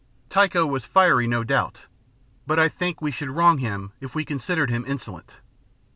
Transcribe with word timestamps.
Tycho 0.31 0.65
was 0.65 0.83
fiery, 0.83 1.27
no 1.27 1.43
doubt, 1.43 1.85
but 2.47 2.57
I 2.57 2.67
think 2.69 3.03
we 3.03 3.11
should 3.11 3.29
wrong 3.29 3.59
him 3.59 3.91
if 3.99 4.15
we 4.15 4.25
considered 4.25 4.71
him 4.71 4.83
insolent. 4.87 5.37